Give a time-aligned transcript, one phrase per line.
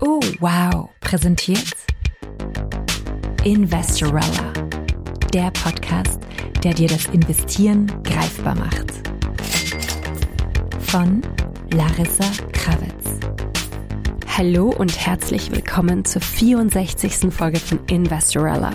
[0.00, 0.88] Oh, wow.
[1.00, 1.74] Präsentiert
[3.44, 4.52] Investorella.
[5.32, 6.20] Der Podcast,
[6.62, 8.92] der dir das Investieren greifbar macht.
[10.80, 11.22] Von
[11.72, 13.20] Larissa Krawitz.
[14.36, 17.32] Hallo und herzlich willkommen zur 64.
[17.32, 18.72] Folge von Investorella.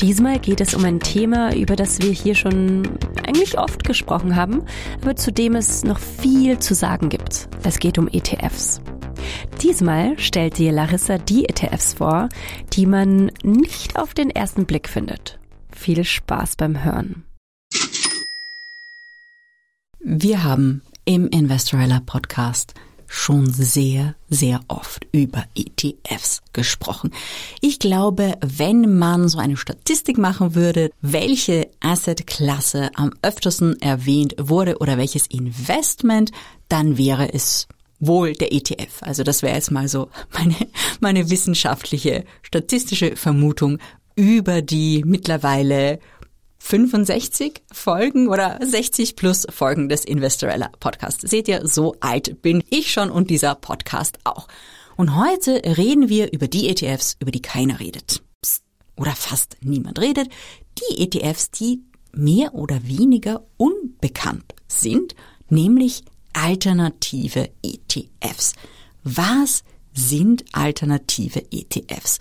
[0.00, 2.82] Diesmal geht es um ein Thema, über das wir hier schon
[3.24, 4.64] eigentlich oft gesprochen haben,
[5.02, 7.48] aber zu dem es noch viel zu sagen gibt.
[7.62, 8.80] Es geht um ETFs.
[9.62, 12.28] Diesmal stellt dir Larissa die ETFs vor,
[12.72, 15.38] die man nicht auf den ersten Blick findet.
[15.72, 17.24] Viel Spaß beim Hören.
[20.00, 22.74] Wir haben im Investorella Podcast
[23.14, 27.12] schon sehr, sehr oft über ETFs gesprochen.
[27.60, 34.78] Ich glaube, wenn man so eine Statistik machen würde, welche Assetklasse am öftersten erwähnt wurde
[34.78, 36.32] oder welches Investment,
[36.68, 37.68] dann wäre es
[38.00, 39.02] wohl der ETF.
[39.02, 40.56] Also das wäre jetzt mal so meine,
[41.00, 43.78] meine wissenschaftliche, statistische Vermutung
[44.16, 45.98] über die mittlerweile
[46.66, 51.20] 65 Folgen oder 60 plus Folgen des Investorella Podcasts.
[51.20, 54.48] Seht ihr, so alt bin ich schon und dieser Podcast auch.
[54.96, 58.22] Und heute reden wir über die ETFs, über die keiner redet.
[58.40, 58.62] Psst,
[58.96, 60.30] oder fast niemand redet.
[60.78, 61.82] Die ETFs, die
[62.14, 65.14] mehr oder weniger unbekannt sind,
[65.50, 68.54] nämlich alternative ETFs.
[69.02, 72.20] Was sind alternative ETFs?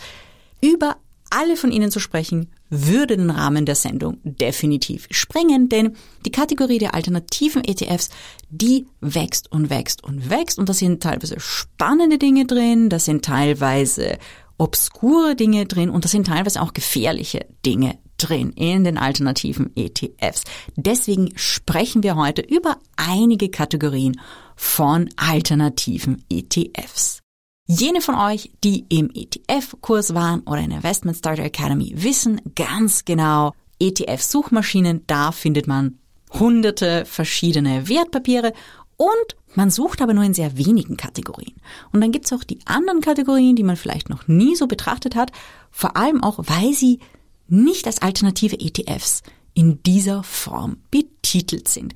[0.60, 0.98] Über
[1.30, 6.80] alle von ihnen zu sprechen, würde den Rahmen der Sendung definitiv sprengen, denn die Kategorie
[6.80, 8.10] der alternativen ETFs,
[8.50, 13.24] die wächst und wächst und wächst und da sind teilweise spannende Dinge drin, da sind
[13.26, 14.18] teilweise
[14.58, 20.44] obskure Dinge drin und da sind teilweise auch gefährliche Dinge drin in den alternativen ETFs.
[20.76, 24.20] Deswegen sprechen wir heute über einige Kategorien
[24.56, 27.23] von alternativen ETFs.
[27.66, 33.53] Jene von euch, die im ETF-Kurs waren oder in Investment Starter Academy, wissen ganz genau,
[33.79, 35.97] ETF-Suchmaschinen, da findet man
[36.31, 38.53] hunderte verschiedene Wertpapiere
[38.97, 41.56] und man sucht aber nur in sehr wenigen Kategorien.
[41.91, 45.31] Und dann gibt's auch die anderen Kategorien, die man vielleicht noch nie so betrachtet hat,
[45.72, 47.00] vor allem auch, weil sie
[47.47, 49.22] nicht als alternative ETFs
[49.53, 51.94] in dieser Form betitelt sind.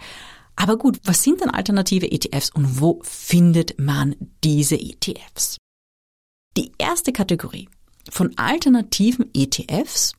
[0.58, 5.58] Aber gut, was sind denn alternative ETFs und wo findet man diese ETFs?
[6.58, 7.70] Die erste Kategorie
[8.10, 10.14] von alternativen ETFs,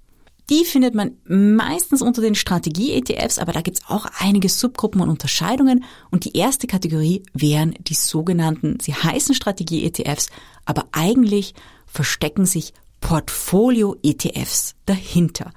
[0.49, 5.84] die findet man meistens unter den Strategie-ETFs, aber da gibt's auch einige Subgruppen und Unterscheidungen.
[6.10, 10.31] Und die erste Kategorie wären die sogenannten, sie heißen Strategie-ETFs,
[10.65, 11.55] aber eigentlich
[11.87, 15.53] verstecken sich Portfolio-ETFs dahinter.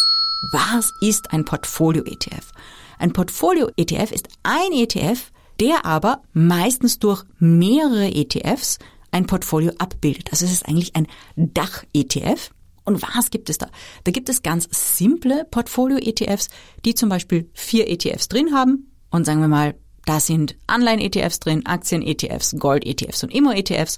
[0.51, 2.51] Was ist ein Portfolio-ETF?
[3.01, 8.77] Ein Portfolio-ETF ist ein ETF, der aber meistens durch mehrere ETFs
[9.09, 10.29] ein Portfolio abbildet.
[10.31, 12.51] Also es ist eigentlich ein Dach-ETF.
[12.83, 13.69] Und was gibt es da?
[14.03, 16.49] Da gibt es ganz simple Portfolio-ETFs,
[16.85, 18.91] die zum Beispiel vier ETFs drin haben.
[19.09, 19.73] Und sagen wir mal,
[20.05, 23.97] da sind Anleihen-ETFs drin, Aktien-ETFs, Gold-ETFs und Immo-ETFs.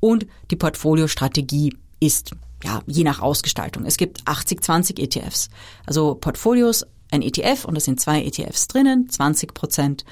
[0.00, 2.32] Und die Portfoliostrategie ist
[2.64, 3.86] ja, je nach Ausgestaltung.
[3.86, 5.50] Es gibt 80-20 ETFs.
[5.86, 10.04] Also Portfolios ein ETF und da sind zwei ETFs drinnen, 20 Prozent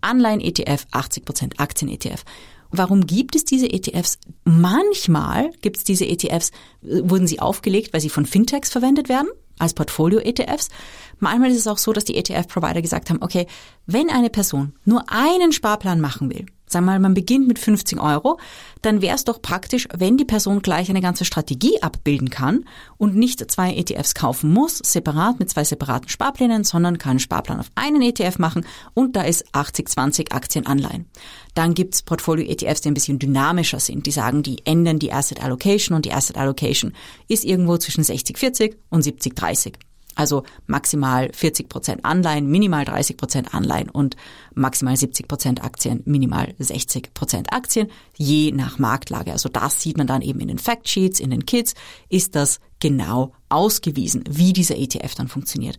[0.00, 2.24] Anleihen-ETF, 80 Prozent Aktien-ETF.
[2.70, 4.18] Warum gibt es diese ETFs?
[4.44, 6.50] Manchmal gibt es diese ETFs,
[6.82, 10.70] äh, wurden sie aufgelegt, weil sie von Fintechs verwendet werden, als Portfolio-ETFs.
[11.18, 13.46] Manchmal ist es auch so, dass die ETF-Provider gesagt haben, okay,
[13.86, 18.00] wenn eine Person nur einen Sparplan machen will, sagen wir mal, man beginnt mit 50
[18.00, 18.38] Euro,
[18.82, 22.64] dann wäre es doch praktisch, wenn die Person gleich eine ganze Strategie abbilden kann
[22.98, 27.60] und nicht zwei ETFs kaufen muss, separat mit zwei separaten Sparplänen, sondern kann einen Sparplan
[27.60, 31.06] auf einen ETF machen und da ist 80-20 Aktienanleihen.
[31.54, 34.06] Dann gibt's Portfolio-ETFs, die ein bisschen dynamischer sind.
[34.06, 36.92] Die sagen, die ändern die Asset Allocation und die Asset Allocation
[37.28, 39.74] ist irgendwo zwischen 60-40 und 70-30.
[40.14, 44.16] Also maximal 40 Prozent Anleihen, minimal 30 Prozent Anleihen und
[44.54, 49.32] maximal 70 Prozent Aktien, minimal 60 Prozent Aktien, je nach Marktlage.
[49.32, 51.74] Also das sieht man dann eben in den Factsheets, in den Kits,
[52.08, 55.78] ist das genau ausgewiesen, wie dieser ETF dann funktioniert.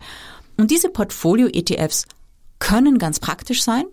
[0.58, 2.06] Und diese Portfolio-ETFs
[2.60, 3.86] können ganz praktisch sein,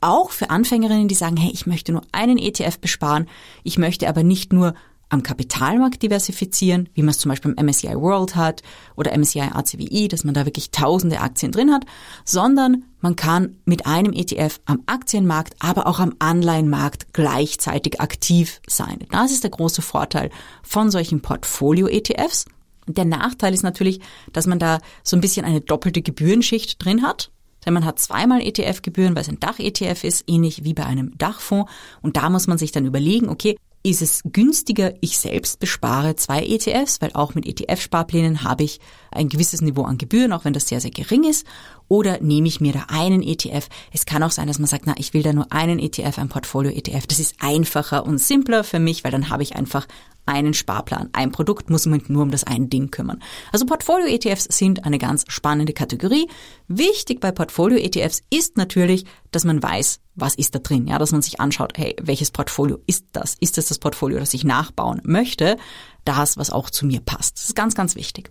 [0.00, 3.26] auch für Anfängerinnen, die sagen, hey, ich möchte nur einen ETF besparen,
[3.64, 4.74] ich möchte aber nicht nur
[5.10, 8.62] am Kapitalmarkt diversifizieren, wie man es zum Beispiel im MSCI World hat
[8.96, 11.84] oder MSCI ACWI, dass man da wirklich tausende Aktien drin hat,
[12.24, 18.98] sondern man kann mit einem ETF am Aktienmarkt, aber auch am Anleihenmarkt gleichzeitig aktiv sein.
[19.10, 20.30] Das ist der große Vorteil
[20.62, 22.46] von solchen Portfolio-ETFs.
[22.86, 24.00] Der Nachteil ist natürlich,
[24.32, 27.30] dass man da so ein bisschen eine doppelte Gebührenschicht drin hat.
[27.66, 31.70] denn man hat zweimal ETF-Gebühren, weil es ein Dach-ETF ist, ähnlich wie bei einem Dachfonds.
[32.00, 33.56] Und da muss man sich dann überlegen, okay,
[33.90, 38.80] ist es günstiger, ich selbst bespare zwei ETFs, weil auch mit ETF-Sparplänen habe ich
[39.10, 41.46] ein gewisses Niveau an Gebühren, auch wenn das sehr, sehr gering ist,
[41.88, 43.68] oder nehme ich mir da einen ETF?
[43.92, 46.28] Es kann auch sein, dass man sagt, na, ich will da nur einen ETF, ein
[46.28, 47.06] Portfolio-ETF.
[47.06, 49.86] Das ist einfacher und simpler für mich, weil dann habe ich einfach
[50.28, 53.22] einen Sparplan, ein Produkt, muss man nur um das eine Ding kümmern.
[53.50, 56.28] Also Portfolio-ETFs sind eine ganz spannende Kategorie.
[56.68, 61.22] Wichtig bei Portfolio-ETFs ist natürlich, dass man weiß, was ist da drin, ja, dass man
[61.22, 63.36] sich anschaut, hey, welches Portfolio ist das?
[63.40, 65.56] Ist das das Portfolio, das ich nachbauen möchte?
[66.04, 67.38] Das, was auch zu mir passt.
[67.38, 68.28] Das ist ganz, ganz wichtig.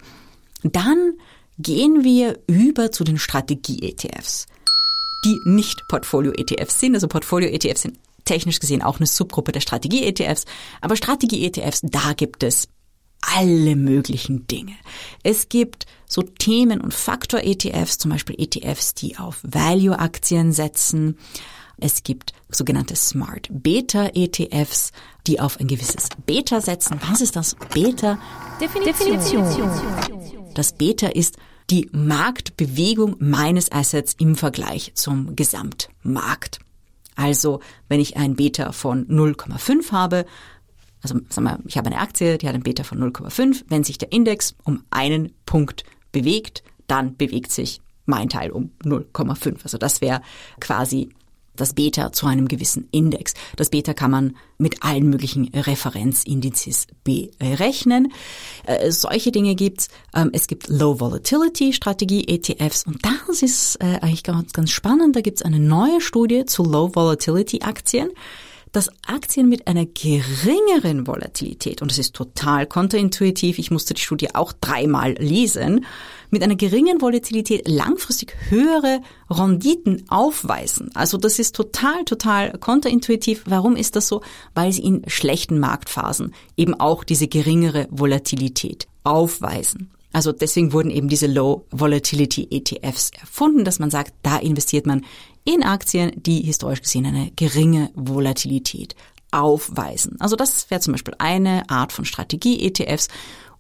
[0.63, 1.13] Dann
[1.57, 4.47] gehen wir über zu den Strategie-ETFs
[5.25, 6.95] die nicht Portfolio-ETFs sind.
[6.95, 10.45] Also Portfolio-ETFs sind technisch gesehen auch eine Subgruppe der Strategie-ETFs.
[10.81, 12.67] Aber Strategie-ETFs, da gibt es
[13.21, 14.75] alle möglichen Dinge.
[15.23, 21.17] Es gibt so Themen- und Faktor-ETFs, zum Beispiel ETFs, die auf Value-Aktien setzen.
[21.79, 24.91] Es gibt sogenannte Smart Beta ETFs,
[25.27, 26.99] die auf ein gewisses Beta setzen.
[27.07, 28.19] Was ist das Beta?
[28.59, 29.17] Definition.
[29.17, 30.53] Definition.
[30.55, 31.37] Das Beta ist
[31.69, 36.59] die Marktbewegung meines Assets im Vergleich zum Gesamtmarkt.
[37.15, 37.59] Also
[37.89, 40.25] wenn ich ein Beta von 0,5 habe,
[41.01, 43.97] also sagen wir, ich habe eine Aktie, die hat ein Beta von 0,5, wenn sich
[43.97, 49.63] der Index um einen Punkt bewegt, dann bewegt sich mein Teil um 0,5.
[49.63, 50.21] Also das wäre
[50.59, 51.09] quasi
[51.57, 53.33] das Beta zu einem gewissen Index.
[53.55, 58.11] Das Beta kann man mit allen möglichen Referenzindizes berechnen.
[58.65, 59.89] Äh, solche Dinge gibt's.
[60.15, 65.15] Ähm, es gibt Low Volatility Strategie ETFs und das ist äh, eigentlich ganz, ganz spannend.
[65.15, 68.09] Da gibt's eine neue Studie zu Low Volatility Aktien
[68.77, 74.35] dass Aktien mit einer geringeren Volatilität, und das ist total kontraintuitiv, ich musste die Studie
[74.35, 75.83] auch dreimal lesen,
[76.29, 79.01] mit einer geringen Volatilität langfristig höhere
[79.31, 80.91] Renditen aufweisen.
[80.93, 83.45] Also das ist total, total kontraintuitiv.
[83.47, 84.21] Warum ist das so?
[84.53, 89.89] Weil sie in schlechten Marktphasen eben auch diese geringere Volatilität aufweisen.
[90.13, 95.03] Also deswegen wurden eben diese Low Volatility ETFs erfunden, dass man sagt, da investiert man
[95.47, 98.95] in Aktien, die historisch gesehen eine geringe Volatilität
[99.31, 100.19] aufweisen.
[100.19, 103.07] Also das wäre zum Beispiel eine Art von Strategie-ETFs.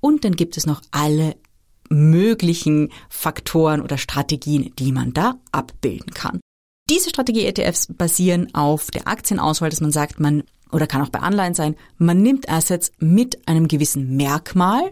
[0.01, 1.37] Und dann gibt es noch alle
[1.89, 6.41] möglichen Faktoren oder Strategien, die man da abbilden kann.
[6.89, 11.53] Diese Strategie-ETFs basieren auf der Aktienauswahl, dass man sagt, man, oder kann auch bei Anleihen
[11.53, 14.91] sein, man nimmt Assets mit einem gewissen Merkmal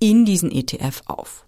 [0.00, 1.44] in diesen ETF auf.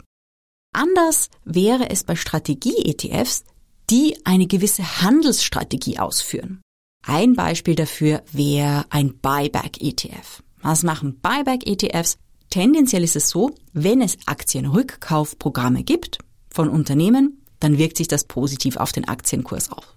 [0.72, 3.44] Anders wäre es bei Strategie-ETFs,
[3.90, 6.60] die eine gewisse Handelsstrategie ausführen.
[7.06, 10.42] Ein Beispiel dafür wäre ein Buyback-ETF.
[10.62, 12.16] Was machen Buyback-ETFs?
[12.48, 16.18] Tendenziell ist es so, wenn es Aktienrückkaufprogramme gibt
[16.50, 19.96] von Unternehmen, dann wirkt sich das positiv auf den Aktienkurs auf.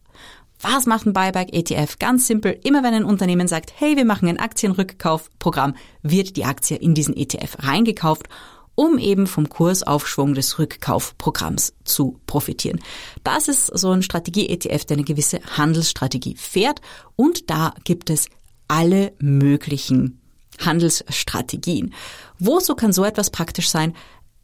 [0.60, 2.00] Was macht ein Buyback-ETF?
[2.00, 2.60] Ganz simpel.
[2.64, 7.16] Immer wenn ein Unternehmen sagt, hey, wir machen ein Aktienrückkaufprogramm, wird die Aktie in diesen
[7.16, 8.28] ETF reingekauft,
[8.78, 12.80] um eben vom Kursaufschwung des Rückkaufprogramms zu profitieren.
[13.24, 16.80] Das ist so ein Strategie-ETF, der eine gewisse Handelsstrategie fährt
[17.16, 18.30] und da gibt es
[18.68, 20.22] alle möglichen
[20.60, 21.96] Handelsstrategien.
[22.38, 23.96] Wozu kann so etwas praktisch sein?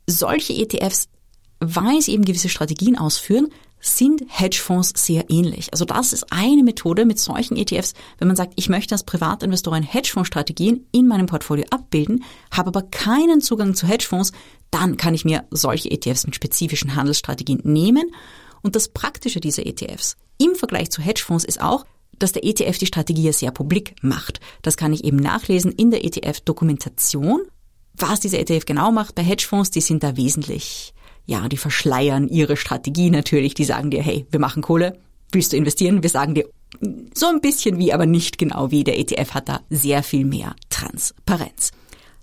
[0.07, 1.09] Solche ETFs,
[1.59, 3.50] weil sie eben gewisse Strategien ausführen,
[3.83, 5.68] sind Hedgefonds sehr ähnlich.
[5.74, 9.83] Also das ist eine Methode mit solchen ETFs, wenn man sagt, ich möchte als Privatinvestorin
[9.83, 14.31] Hedgefondsstrategien in meinem Portfolio abbilden, habe aber keinen Zugang zu Hedgefonds,
[14.71, 18.09] dann kann ich mir solche ETFs mit spezifischen Handelsstrategien nehmen.
[18.61, 21.85] Und das Praktische dieser ETFs im Vergleich zu Hedgefonds ist auch,
[22.18, 24.40] dass der ETF die Strategie sehr publik macht.
[24.61, 27.42] Das kann ich eben nachlesen in der ETF-Dokumentation.
[27.95, 30.94] Was dieser ETF genau macht bei Hedgefonds, die sind da wesentlich,
[31.25, 33.53] ja, die verschleiern ihre Strategie natürlich.
[33.53, 34.97] Die sagen dir, hey, wir machen Kohle,
[35.31, 36.03] willst du investieren?
[36.03, 36.49] Wir sagen dir
[37.13, 38.83] so ein bisschen wie, aber nicht genau wie.
[38.83, 41.71] Der ETF hat da sehr viel mehr Transparenz.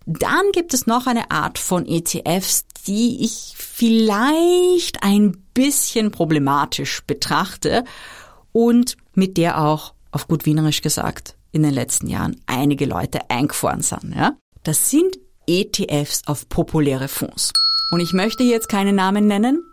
[0.07, 7.85] Dann gibt es noch eine Art von ETFs, die ich vielleicht ein bisschen problematisch betrachte
[8.53, 13.83] und mit der auch, auf gut Wienerisch gesagt, in den letzten Jahren einige Leute eingefahren
[13.83, 14.15] sind.
[14.17, 14.37] Ja?
[14.63, 17.53] Das sind ETFs auf populäre Fonds.
[17.91, 19.65] Und ich möchte jetzt keine Namen nennen,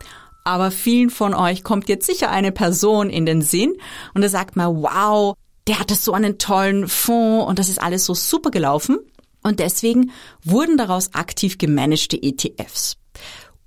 [0.43, 3.73] aber vielen von euch kommt jetzt sicher eine Person in den Sinn
[4.13, 5.35] und da sagt mal, wow,
[5.67, 8.97] der hatte so einen tollen Fonds und das ist alles so super gelaufen.
[9.43, 10.11] Und deswegen
[10.43, 12.97] wurden daraus aktiv gemanagte ETFs.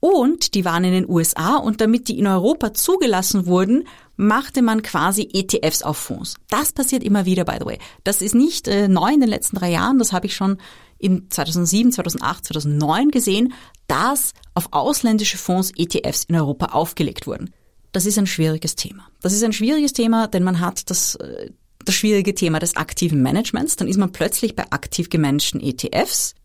[0.00, 4.83] Und die waren in den USA und damit die in Europa zugelassen wurden, machte man
[4.83, 6.37] quasi ETFs auf Fonds.
[6.49, 7.78] Das passiert immer wieder, by the way.
[8.04, 10.59] Das ist nicht äh, neu in den letzten drei Jahren, das habe ich schon
[11.00, 13.54] in 2007, 2008, 2009 gesehen,
[13.87, 17.52] dass auf ausländische Fonds ETFs in Europa aufgelegt wurden.
[17.92, 19.09] das ist ein schwieriges Thema.
[19.21, 21.50] Das ist ein schwieriges Thema, denn man hat das, äh,
[21.85, 23.75] das schwierige Thema des aktiven Managements.
[23.75, 26.37] Dann ist man plötzlich bei aktiv gemanagten ETFs,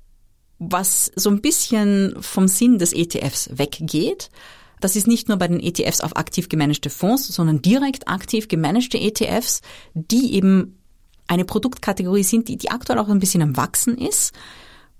[0.57, 4.31] was so ein bisschen vom Sinn des ETFs weggeht.
[4.81, 8.99] Das ist nicht nur bei den ETFs auf aktiv gemanagte Fonds, sondern direkt aktiv gemanagte
[8.99, 9.61] ETFs,
[9.93, 10.79] die eben
[11.27, 14.33] eine Produktkategorie sind, die, die aktuell auch ein bisschen am Wachsen ist.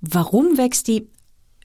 [0.02, 1.08] Warum wächst die?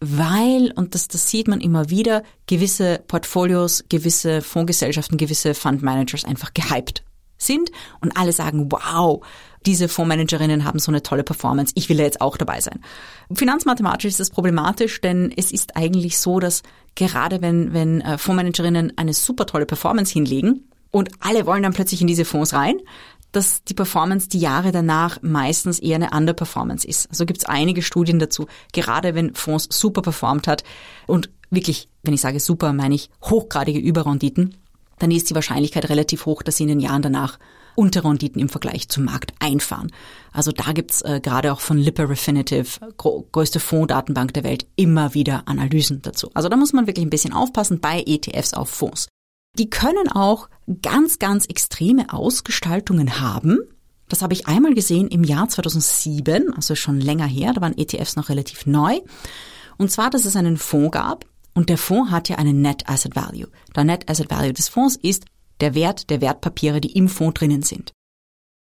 [0.01, 6.55] Weil, und das, das sieht man immer wieder, gewisse Portfolios, gewisse Fondsgesellschaften, gewisse Fundmanagers einfach
[6.55, 7.05] gehypt
[7.37, 9.23] sind und alle sagen, wow,
[9.67, 12.81] diese Fondsmanagerinnen haben so eine tolle Performance, ich will ja jetzt auch dabei sein.
[13.33, 16.63] Finanzmathematisch ist das problematisch, denn es ist eigentlich so, dass
[16.95, 22.01] gerade wenn, wenn äh, Fondsmanagerinnen eine super tolle Performance hinlegen und alle wollen dann plötzlich
[22.01, 22.79] in diese Fonds rein,
[23.33, 27.09] dass die Performance die Jahre danach meistens eher eine Underperformance ist.
[27.11, 30.65] Also gibt es einige Studien dazu, gerade wenn Fonds super performt hat
[31.07, 34.57] und wirklich, wenn ich sage super, meine ich hochgradige Überrenditen,
[34.99, 37.39] dann ist die Wahrscheinlichkeit relativ hoch, dass sie in den Jahren danach
[37.75, 39.91] Unterrenditen im Vergleich zum Markt einfahren.
[40.33, 45.45] Also da gibt's äh, gerade auch von Lipper Refinitiv, größte Fondsdatenbank der Welt, immer wieder
[45.47, 46.31] Analysen dazu.
[46.35, 49.09] Also da muss man wirklich ein bisschen aufpassen bei ETFs auf Fonds.
[49.59, 50.49] Die können auch
[50.83, 53.59] ganz, ganz extreme Ausgestaltungen haben.
[54.09, 58.17] Das habe ich einmal gesehen im Jahr 2007, also schon länger her, da waren ETFs
[58.17, 59.01] noch relativ neu.
[59.79, 63.17] Und zwar, dass es einen Fonds gab und der Fonds hat ja einen Net Asset
[63.17, 63.49] Value.
[63.75, 65.25] Der Net Asset Value des Fonds ist
[65.61, 67.93] der Wert der Wertpapiere, die im Fonds drinnen sind.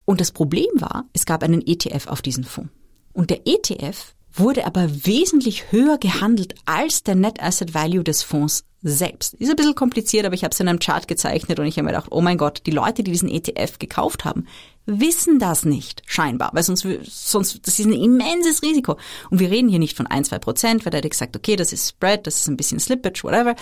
[0.05, 2.71] Und das Problem war, es gab einen ETF auf diesen Fonds.
[3.13, 8.63] Und der ETF wurde aber wesentlich höher gehandelt als der Net Asset Value des Fonds
[8.83, 9.35] selbst.
[9.35, 11.83] Ist ein bisschen kompliziert, aber ich habe es in einem Chart gezeichnet und ich habe
[11.85, 14.47] mir gedacht, oh mein Gott, die Leute, die diesen ETF gekauft haben,
[14.85, 18.97] wissen das nicht, scheinbar, weil sonst, sonst, das ist ein immenses Risiko.
[19.29, 21.73] Und wir reden hier nicht von ein, zwei Prozent, weil der hat gesagt, okay, das
[21.73, 23.55] ist Spread, das ist ein bisschen Slippage, whatever.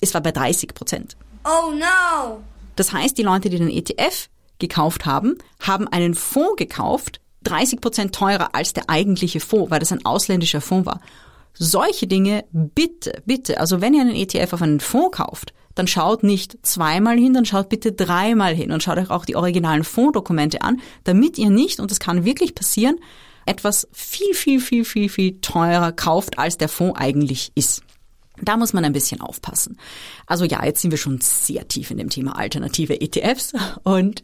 [0.00, 1.16] Es war bei 30 Prozent.
[1.44, 2.42] Oh no!
[2.76, 4.28] Das heißt, die Leute, die den ETF
[4.58, 9.92] gekauft haben, haben einen Fonds gekauft, 30 Prozent teurer als der eigentliche Fonds, weil das
[9.92, 11.00] ein ausländischer Fonds war.
[11.54, 16.22] Solche Dinge, bitte, bitte, also wenn ihr einen ETF auf einen Fonds kauft, dann schaut
[16.22, 20.62] nicht zweimal hin, dann schaut bitte dreimal hin und schaut euch auch die originalen Fondsdokumente
[20.62, 22.96] an, damit ihr nicht, und das kann wirklich passieren,
[23.46, 27.82] etwas viel, viel, viel, viel, viel teurer kauft, als der Fonds eigentlich ist.
[28.42, 29.78] Da muss man ein bisschen aufpassen.
[30.26, 33.52] Also ja, jetzt sind wir schon sehr tief in dem Thema alternative ETFs
[33.84, 34.22] und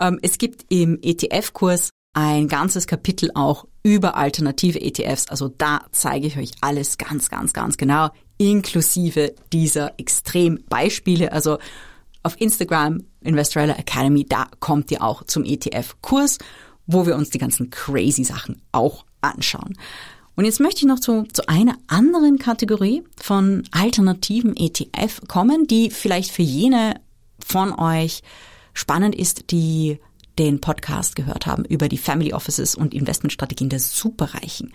[0.00, 5.28] ähm, es gibt im ETF-Kurs ein ganzes Kapitel auch über alternative ETFs.
[5.28, 11.32] Also da zeige ich euch alles ganz, ganz, ganz genau, inklusive dieser Extrembeispiele.
[11.32, 11.58] Also
[12.22, 16.38] auf Instagram, Investorella Academy, da kommt ihr auch zum ETF-Kurs,
[16.86, 19.76] wo wir uns die ganzen crazy Sachen auch anschauen.
[20.34, 25.90] Und jetzt möchte ich noch zu, zu einer anderen Kategorie von alternativen ETF kommen, die
[25.90, 27.00] vielleicht für jene
[27.44, 28.22] von euch
[28.72, 29.98] spannend ist, die
[30.38, 34.72] den Podcast gehört haben über die Family Offices und Investmentstrategien der Superreichen.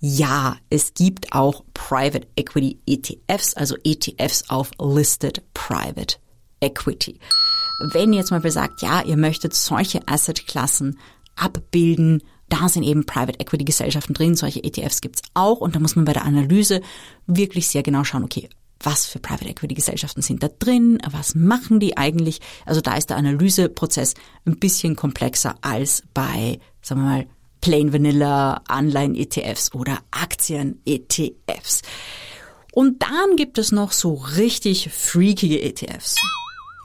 [0.00, 6.16] Ja, es gibt auch Private Equity ETFs, also ETFs auf Listed Private
[6.60, 7.18] Equity.
[7.92, 10.98] Wenn ihr jetzt mal sagt, ja, ihr möchtet solche Assetklassen
[11.36, 15.96] abbilden, da sind eben Private Equity Gesellschaften drin, solche ETFs gibt's auch und da muss
[15.96, 16.82] man bei der Analyse
[17.26, 18.48] wirklich sehr genau schauen, okay,
[18.84, 22.40] was für Private Equity Gesellschaften sind da drin, was machen die eigentlich.
[22.66, 24.14] Also da ist der Analyseprozess
[24.46, 27.26] ein bisschen komplexer als bei, sagen wir mal,
[27.60, 31.80] Plain Vanilla Anleihen ETFs oder Aktien ETFs.
[32.72, 36.16] Und dann gibt es noch so richtig freakige ETFs.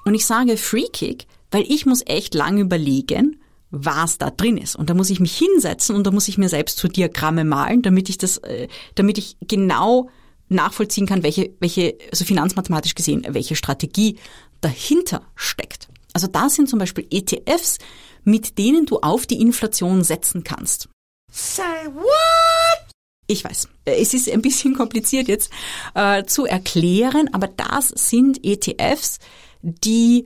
[0.05, 3.41] Und ich sage freakig, weil ich muss echt lang überlegen,
[3.71, 4.75] was da drin ist.
[4.75, 7.81] Und da muss ich mich hinsetzen und da muss ich mir selbst so Diagramme malen,
[7.81, 10.09] damit ich das, äh, damit ich genau
[10.49, 14.17] nachvollziehen kann, welche, welche, also finanzmathematisch gesehen, welche Strategie
[14.61, 15.87] dahinter steckt.
[16.13, 17.77] Also da sind zum Beispiel ETFs,
[18.23, 20.89] mit denen du auf die Inflation setzen kannst.
[21.31, 21.63] Say
[21.93, 22.89] what?
[23.27, 25.51] Ich weiß, es ist ein bisschen kompliziert jetzt
[25.93, 29.19] äh, zu erklären, aber das sind ETFs,
[29.61, 30.25] die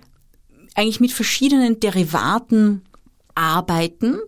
[0.73, 2.83] eigentlich mit verschiedenen Derivaten
[3.35, 4.19] arbeiten,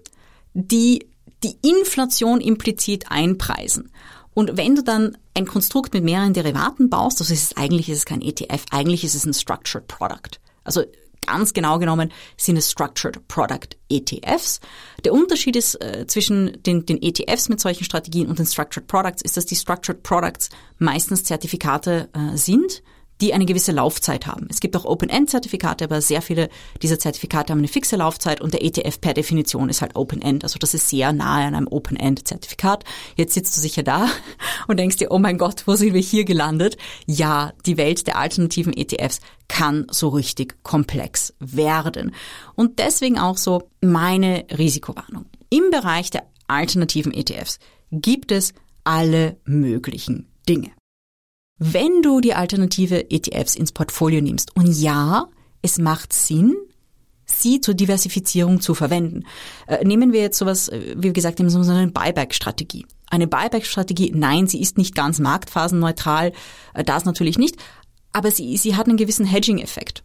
[0.54, 1.08] die
[1.44, 3.92] die Inflation implizit einpreisen.
[4.36, 8.00] Und wenn du dann ein Konstrukt mit mehreren Derivaten baust, also ist es, eigentlich ist
[8.00, 10.40] es kein ETF, eigentlich ist es ein Structured Product.
[10.64, 10.84] Also
[11.26, 14.60] ganz genau genommen sind es Structured Product ETFs.
[15.04, 19.22] Der Unterschied ist äh, zwischen den, den ETFs mit solchen Strategien und den Structured Products
[19.22, 22.84] ist, dass die Structured Products meistens Zertifikate äh, sind,
[23.22, 24.48] die eine gewisse Laufzeit haben.
[24.50, 26.50] Es gibt auch Open-End-Zertifikate, aber sehr viele
[26.82, 30.44] dieser Zertifikate haben eine fixe Laufzeit und der ETF per Definition ist halt Open-End.
[30.44, 32.84] Also das ist sehr nahe an einem Open-End-Zertifikat.
[33.16, 34.10] Jetzt sitzt du sicher da
[34.68, 36.78] und denkst dir, oh mein Gott, wo sind wir hier gelandet?
[37.06, 42.14] Ja, die Welt der alternativen ETFs kann so richtig komplex werden.
[42.56, 45.26] Und deswegen auch so meine Risikowarnung.
[45.50, 47.60] Im Bereich der alternativen ETFs
[47.92, 48.54] gibt es
[48.84, 50.72] alle möglichen Dinge.
[51.58, 55.28] Wenn du die alternative ETFs ins Portfolio nimmst, und ja,
[55.62, 56.56] es macht Sinn,
[57.26, 59.24] sie zur Diversifizierung zu verwenden.
[59.68, 62.86] Äh, nehmen wir jetzt sowas, äh, wie gesagt, so eine Buyback-Strategie.
[63.10, 66.34] Eine Buyback-Strategie, nein, sie ist nicht ganz marktphasenneutral,
[66.74, 67.58] äh, das natürlich nicht,
[68.14, 70.04] aber sie, sie hat einen gewissen Hedging-Effekt.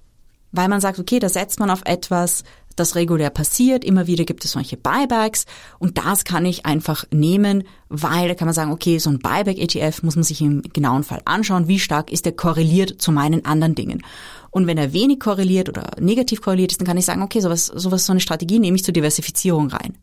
[0.52, 2.42] Weil man sagt, okay, da setzt man auf etwas,
[2.76, 3.84] das regulär passiert.
[3.84, 5.44] Immer wieder gibt es solche Buybacks
[5.78, 10.02] und das kann ich einfach nehmen, weil da kann man sagen, okay, so ein Buyback-ETF
[10.02, 13.74] muss man sich im genauen Fall anschauen, wie stark ist der korreliert zu meinen anderen
[13.74, 14.02] Dingen.
[14.50, 17.66] Und wenn er wenig korreliert oder negativ korreliert ist, dann kann ich sagen, okay, sowas,
[17.66, 19.96] sowas, so eine Strategie nehme ich zur Diversifizierung rein.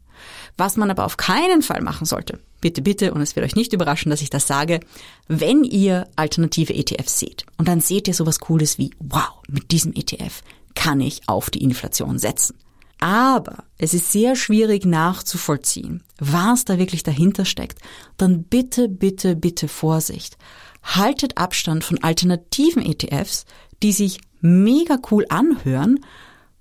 [0.57, 3.73] Was man aber auf keinen Fall machen sollte, bitte, bitte, und es wird euch nicht
[3.73, 4.79] überraschen, dass ich das sage,
[5.27, 9.93] wenn ihr alternative ETFs seht und dann seht ihr sowas Cooles wie, wow, mit diesem
[9.93, 10.41] ETF
[10.75, 12.55] kann ich auf die Inflation setzen.
[12.99, 17.79] Aber es ist sehr schwierig nachzuvollziehen, was da wirklich dahinter steckt.
[18.17, 20.37] Dann bitte, bitte, bitte Vorsicht.
[20.83, 23.45] Haltet Abstand von alternativen ETFs,
[23.83, 25.99] die sich mega cool anhören,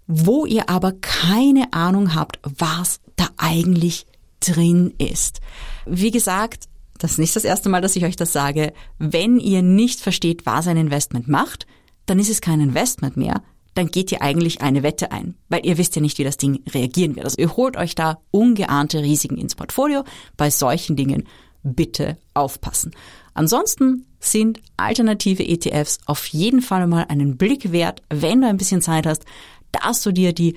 [0.07, 4.07] wo ihr aber keine Ahnung habt, was da eigentlich
[4.41, 5.41] drin ist.
[5.87, 6.69] Wie gesagt,
[6.99, 8.73] das ist nicht das erste Mal, dass ich euch das sage.
[8.99, 11.67] Wenn ihr nicht versteht, was ein Investment macht,
[12.07, 13.43] dann ist es kein Investment mehr,
[13.75, 16.63] dann geht ihr eigentlich eine Wette ein, weil ihr wisst ja nicht, wie das Ding
[16.69, 17.27] reagieren wird.
[17.27, 20.05] Also ihr holt euch da ungeahnte Risiken ins Portfolio.
[20.37, 21.25] Bei solchen Dingen
[21.63, 22.93] bitte aufpassen.
[23.35, 28.81] Ansonsten sind alternative ETFs auf jeden Fall mal einen Blick wert, wenn du ein bisschen
[28.81, 29.25] Zeit hast,
[29.73, 30.57] dass du dir die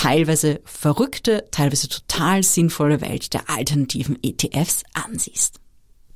[0.00, 5.60] teilweise verrückte, teilweise total sinnvolle Welt der alternativen ETFs ansiehst.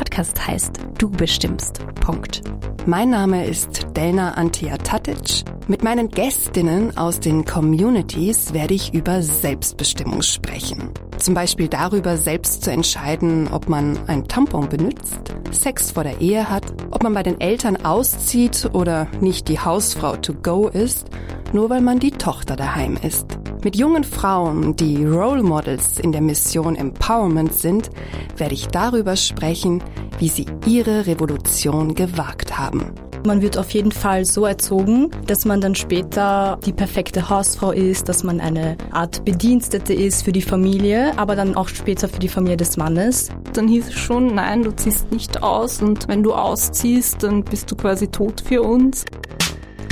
[0.00, 1.84] Podcast heißt Du bestimmst.
[2.00, 2.40] Punkt.
[2.86, 5.44] Mein Name ist Delna Antia Tatic.
[5.68, 10.88] Mit meinen Gästinnen aus den Communities werde ich über Selbstbestimmung sprechen.
[11.18, 16.48] Zum Beispiel darüber, selbst zu entscheiden, ob man ein Tampon benutzt, Sex vor der Ehe
[16.48, 21.10] hat, ob man bei den Eltern auszieht oder nicht die Hausfrau to go ist,
[21.52, 23.38] nur weil man die Tochter daheim ist.
[23.62, 27.90] Mit jungen Frauen, die Role Models in der Mission Empowerment sind,
[28.38, 29.82] werde ich darüber sprechen,
[30.18, 32.92] wie sie ihre Revolution gewagt haben.
[33.26, 38.08] Man wird auf jeden Fall so erzogen, dass man dann später die perfekte Hausfrau ist,
[38.08, 42.28] dass man eine Art Bedienstete ist für die Familie, aber dann auch später für die
[42.28, 43.28] Familie des Mannes.
[43.52, 47.70] Dann hieß es schon, nein, du ziehst nicht aus und wenn du ausziehst, dann bist
[47.70, 49.04] du quasi tot für uns.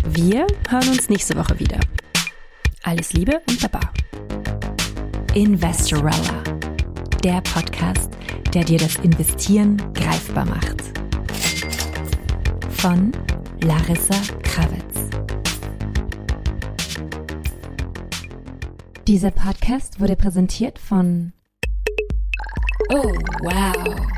[0.09, 1.79] Wir hören uns nächste Woche wieder.
[2.83, 3.81] Alles Liebe und Baba.
[5.35, 6.58] Investorella,
[7.25, 8.11] der Podcast,
[8.55, 10.83] der dir das Investieren greifbar macht.
[12.71, 13.13] Von
[13.63, 15.11] Larissa Krawitz.
[19.07, 21.33] Dieser Podcast wurde präsentiert von
[22.91, 24.18] Oh, wow.